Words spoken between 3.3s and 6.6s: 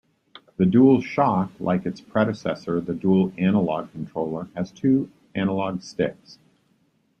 Analog controller, has two analog sticks.